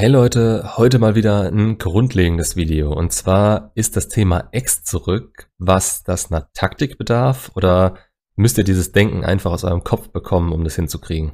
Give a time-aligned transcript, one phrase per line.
[0.00, 2.92] Hey Leute, heute mal wieder ein grundlegendes Video.
[2.92, 7.98] Und zwar ist das Thema X zurück, was das einer Taktik bedarf oder
[8.36, 11.32] müsst ihr dieses Denken einfach aus eurem Kopf bekommen, um das hinzukriegen?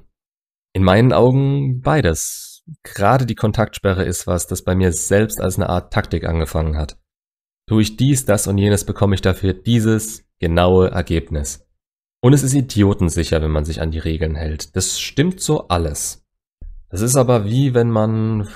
[0.73, 2.65] In meinen Augen beides.
[2.83, 6.99] Gerade die Kontaktsperre ist was, das bei mir selbst als eine Art Taktik angefangen hat.
[7.69, 11.67] Tue ich dies, das und jenes, bekomme ich dafür dieses genaue Ergebnis.
[12.23, 14.75] Und es ist idiotensicher, wenn man sich an die Regeln hält.
[14.75, 16.24] Das stimmt so alles.
[16.95, 18.47] Es ist aber wie wenn man,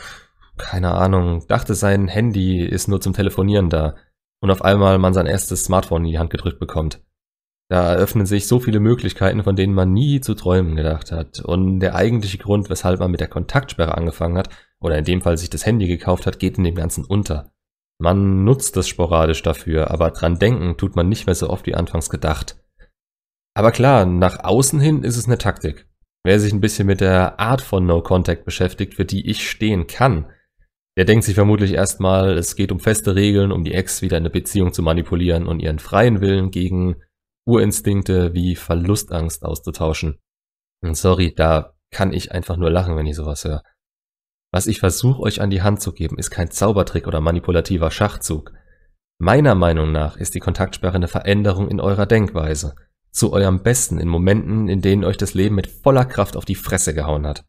[0.58, 3.96] keine Ahnung, dachte, sein Handy ist nur zum Telefonieren da
[4.40, 7.02] und auf einmal man sein erstes Smartphone in die Hand gedrückt bekommt.
[7.68, 11.40] Da eröffnen sich so viele Möglichkeiten, von denen man nie zu träumen gedacht hat.
[11.40, 15.36] Und der eigentliche Grund, weshalb man mit der Kontaktsperre angefangen hat, oder in dem Fall
[15.36, 17.50] sich das Handy gekauft hat, geht in dem Ganzen unter.
[17.98, 21.74] Man nutzt das sporadisch dafür, aber dran denken tut man nicht mehr so oft wie
[21.74, 22.56] anfangs gedacht.
[23.54, 25.88] Aber klar, nach außen hin ist es eine Taktik.
[26.24, 29.86] Wer sich ein bisschen mit der Art von No Contact beschäftigt, für die ich stehen
[29.86, 30.30] kann,
[30.96, 34.22] der denkt sich vermutlich erstmal, es geht um feste Regeln, um die Ex wieder in
[34.22, 36.96] eine Beziehung zu manipulieren und ihren freien Willen gegen
[37.46, 40.18] Urinstinkte wie Verlustangst auszutauschen.
[40.82, 43.62] Und sorry, da kann ich einfach nur lachen, wenn ich sowas höre.
[44.52, 48.52] Was ich versuche euch an die Hand zu geben, ist kein Zaubertrick oder manipulativer Schachzug.
[49.20, 52.74] Meiner Meinung nach ist die Kontaktsperre eine Veränderung in eurer Denkweise
[53.10, 56.54] zu eurem Besten in Momenten, in denen euch das Leben mit voller Kraft auf die
[56.54, 57.44] Fresse gehauen hat.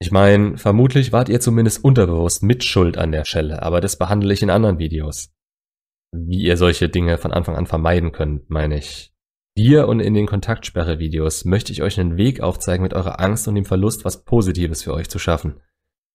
[0.00, 4.34] Ich meine, vermutlich wart ihr zumindest unterbewusst mit Schuld an der Stelle, aber das behandle
[4.34, 5.30] ich in anderen Videos.
[6.12, 9.14] Wie ihr solche Dinge von Anfang an vermeiden könnt, meine ich.
[9.56, 13.54] Hier und in den Kontaktsperre-Videos möchte ich euch einen Weg aufzeigen, mit eurer Angst und
[13.54, 15.60] dem Verlust was Positives für euch zu schaffen.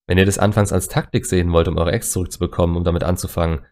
[0.05, 3.65] Wenn ihr das anfangs als Taktik sehen wollt, um eure Ex zurückzubekommen, um damit anzufangen,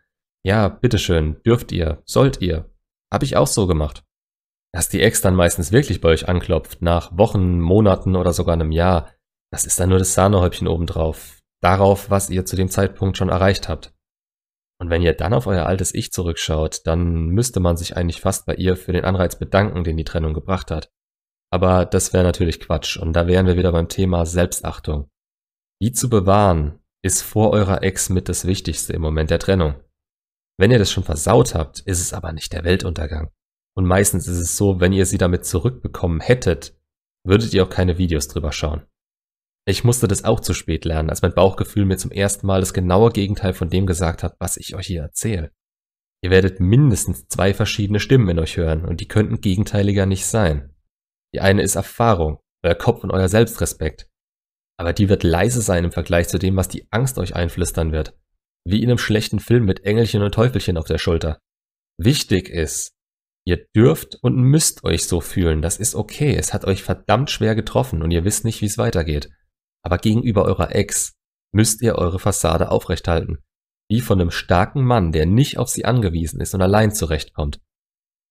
[0.46, 2.70] ja, bitteschön, dürft ihr, sollt ihr.
[3.12, 4.05] Hab ich auch so gemacht.
[4.76, 8.74] Dass die Ex dann meistens wirklich bei euch anklopft, nach Wochen, Monaten oder sogar einem
[8.74, 9.10] Jahr,
[9.50, 11.40] das ist dann nur das Sahnehäubchen obendrauf.
[11.62, 13.94] Darauf, was ihr zu dem Zeitpunkt schon erreicht habt.
[14.78, 18.46] Und wenn ihr dann auf euer altes Ich zurückschaut, dann müsste man sich eigentlich fast
[18.46, 20.92] bei ihr für den Anreiz bedanken, den die Trennung gebracht hat.
[21.54, 25.10] Aber das wäre natürlich Quatsch und da wären wir wieder beim Thema Selbstachtung.
[25.82, 29.76] Die zu bewahren ist vor eurer Ex mit das Wichtigste im Moment der Trennung.
[30.60, 33.32] Wenn ihr das schon versaut habt, ist es aber nicht der Weltuntergang.
[33.76, 36.78] Und meistens ist es so, wenn ihr sie damit zurückbekommen hättet,
[37.26, 38.86] würdet ihr auch keine Videos drüber schauen.
[39.68, 42.74] Ich musste das auch zu spät lernen, als mein Bauchgefühl mir zum ersten Mal das
[42.74, 45.52] genaue Gegenteil von dem gesagt hat, was ich euch hier erzähle.
[46.24, 50.76] Ihr werdet mindestens zwei verschiedene Stimmen in euch hören und die könnten gegenteiliger nicht sein.
[51.34, 54.08] Die eine ist Erfahrung, euer Kopf und euer Selbstrespekt.
[54.78, 58.18] Aber die wird leise sein im Vergleich zu dem, was die Angst euch einflüstern wird.
[58.66, 61.40] Wie in einem schlechten Film mit Engelchen und Teufelchen auf der Schulter.
[61.98, 62.95] Wichtig ist,
[63.48, 65.62] Ihr dürft und müsst euch so fühlen.
[65.62, 66.36] Das ist okay.
[66.36, 69.30] Es hat euch verdammt schwer getroffen und ihr wisst nicht, wie es weitergeht.
[69.84, 71.14] Aber gegenüber eurer Ex
[71.54, 73.38] müsst ihr eure Fassade aufrechthalten.
[73.88, 77.62] Wie von einem starken Mann, der nicht auf sie angewiesen ist und allein zurechtkommt.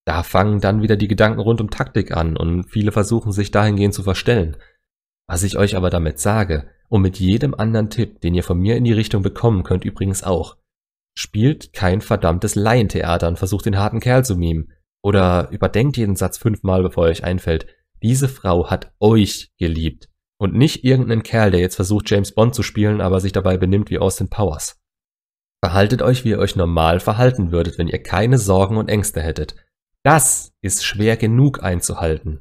[0.05, 3.95] Da fangen dann wieder die Gedanken rund um Taktik an und viele versuchen sich dahingehend
[3.95, 4.57] zu verstellen.
[5.27, 8.77] Was ich euch aber damit sage, und mit jedem anderen Tipp, den ihr von mir
[8.77, 10.59] in die Richtung bekommen könnt übrigens auch,
[11.17, 14.73] spielt kein verdammtes Laientheater und versucht den harten Kerl zu mimen.
[15.05, 17.67] Oder überdenkt jeden Satz fünfmal, bevor euch einfällt.
[18.03, 20.09] Diese Frau hat euch geliebt.
[20.39, 23.91] Und nicht irgendeinen Kerl, der jetzt versucht, James Bond zu spielen, aber sich dabei benimmt
[23.91, 24.81] wie Austin Powers.
[25.63, 29.55] Verhaltet euch, wie ihr euch normal verhalten würdet, wenn ihr keine Sorgen und Ängste hättet.
[30.03, 32.41] Das ist schwer genug einzuhalten.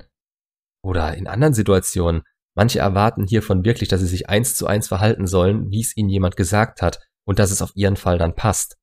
[0.81, 2.23] Oder in anderen Situationen,
[2.55, 6.09] manche erwarten hiervon wirklich, dass sie sich eins zu eins verhalten sollen, wie es ihnen
[6.09, 8.77] jemand gesagt hat, und dass es auf ihren Fall dann passt.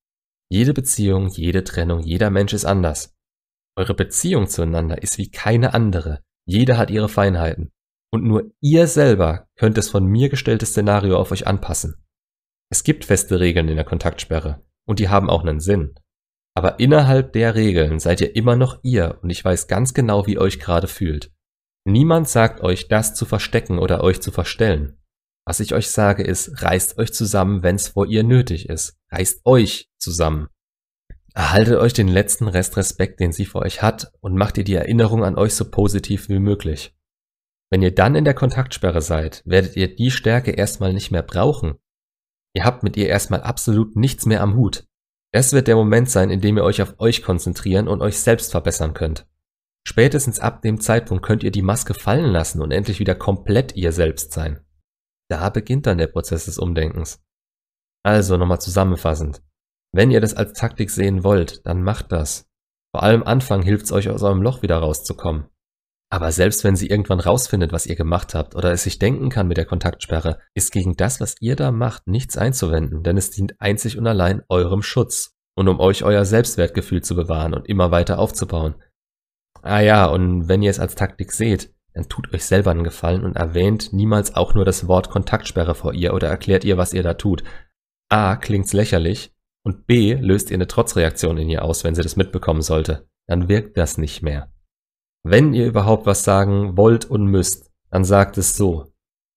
[0.50, 3.14] Jede Beziehung, jede Trennung, jeder Mensch ist anders.
[3.76, 6.22] Eure Beziehung zueinander ist wie keine andere.
[6.47, 7.72] Jeder hat ihre Feinheiten.
[8.12, 12.04] Und nur ihr selber könnt das von mir gestellte Szenario auf euch anpassen.
[12.70, 14.62] Es gibt feste Regeln in der Kontaktsperre.
[14.86, 15.94] Und die haben auch einen Sinn.
[16.56, 20.34] Aber innerhalb der Regeln seid ihr immer noch ihr und ich weiß ganz genau, wie
[20.34, 21.32] ihr euch gerade fühlt.
[21.86, 24.98] Niemand sagt euch, das zu verstecken oder euch zu verstellen.
[25.47, 28.98] Was ich euch sage ist, reißt euch zusammen, wenn's vor ihr nötig ist.
[29.10, 30.48] Reißt euch zusammen.
[31.34, 34.74] Erhaltet euch den letzten Rest Respekt, den sie vor euch hat, und macht ihr die
[34.74, 36.97] Erinnerung an euch so positiv wie möglich.
[37.71, 41.74] Wenn ihr dann in der Kontaktsperre seid, werdet ihr die Stärke erstmal nicht mehr brauchen.
[42.53, 44.86] Ihr habt mit ihr erstmal absolut nichts mehr am Hut.
[45.32, 48.50] Es wird der Moment sein, in dem ihr euch auf euch konzentrieren und euch selbst
[48.50, 49.28] verbessern könnt.
[49.86, 53.92] Spätestens ab dem Zeitpunkt könnt ihr die Maske fallen lassen und endlich wieder komplett ihr
[53.92, 54.60] selbst sein.
[55.28, 57.22] Da beginnt dann der Prozess des Umdenkens.
[58.03, 59.42] Also nochmal zusammenfassend.
[59.92, 62.48] Wenn ihr das als Taktik sehen wollt, dann macht das.
[62.95, 65.47] Vor allem Anfang hilft's euch aus eurem Loch wieder rauszukommen.
[66.13, 69.47] Aber selbst wenn sie irgendwann rausfindet, was ihr gemacht habt oder es sich denken kann
[69.47, 73.60] mit der Kontaktsperre, ist gegen das, was ihr da macht, nichts einzuwenden, denn es dient
[73.60, 78.19] einzig und allein eurem Schutz und um euch euer Selbstwertgefühl zu bewahren und immer weiter
[78.19, 78.75] aufzubauen.
[79.63, 83.25] Ah ja, und wenn ihr es als Taktik seht, dann tut euch selber einen Gefallen
[83.25, 87.03] und erwähnt niemals auch nur das Wort Kontaktsperre vor ihr oder erklärt ihr, was ihr
[87.03, 87.45] da tut.
[88.09, 92.16] A klingt's lächerlich und B löst ihr eine Trotzreaktion in ihr aus, wenn sie das
[92.16, 93.09] mitbekommen sollte.
[93.27, 94.53] Dann wirkt das nicht mehr.
[95.22, 98.92] Wenn ihr überhaupt was sagen wollt und müsst, dann sagt es so.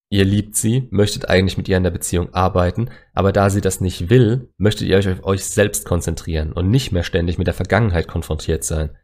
[0.09, 3.81] Ihr liebt sie, möchtet eigentlich mit ihr in der Beziehung arbeiten, aber da sie das
[3.81, 7.55] nicht will, möchtet ihr euch auf euch selbst konzentrieren und nicht mehr ständig mit der
[7.55, 8.95] Vergangenheit konfrontiert sein.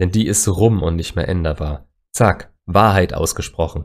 [0.00, 1.88] Denn die ist rum und nicht mehr änderbar.
[2.12, 3.84] Zack, Wahrheit ausgesprochen.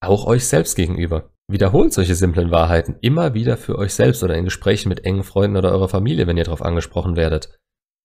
[0.00, 1.30] Auch euch selbst gegenüber.
[1.50, 5.56] Wiederholt solche simplen Wahrheiten immer wieder für euch selbst oder in Gesprächen mit engen Freunden
[5.56, 7.58] oder eurer Familie, wenn ihr darauf angesprochen werdet.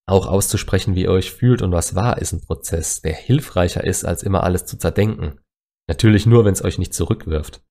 [0.06, 4.06] Auch auszusprechen, wie ihr euch fühlt und was wahr ist ein Prozess, der hilfreicher ist,
[4.06, 5.40] als immer alles zu zerdenken.
[5.88, 7.62] Natürlich nur, wenn es euch nicht zurückwirft.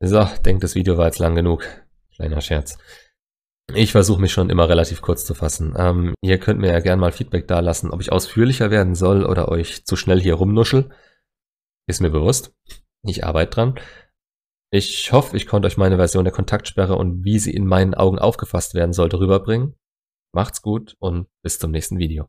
[0.00, 1.66] So, denkt, das Video war jetzt lang genug.
[2.14, 2.76] Kleiner Scherz.
[3.72, 5.74] Ich versuche mich schon immer relativ kurz zu fassen.
[5.78, 9.48] Ähm, ihr könnt mir ja gerne mal Feedback dalassen, ob ich ausführlicher werden soll oder
[9.48, 10.90] euch zu schnell hier rumnuschel.
[11.86, 12.52] Ist mir bewusst.
[13.02, 13.74] Ich arbeite dran.
[14.70, 18.18] Ich hoffe, ich konnte euch meine Version der Kontaktsperre und wie sie in meinen Augen
[18.18, 19.76] aufgefasst werden sollte rüberbringen.
[20.32, 22.28] Macht's gut und bis zum nächsten Video.